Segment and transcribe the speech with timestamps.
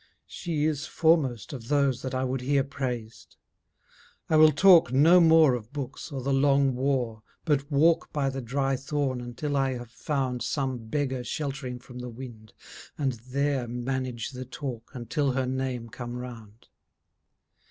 [0.25, 3.35] She is foremost of those that I would hear praised.
[4.31, 8.41] I will talk no more of books or the long war But walk by the
[8.41, 12.51] dry thorn until I have found Some beggar sheltering from the wind,
[12.97, 16.69] and there Manage the talk until her name come round.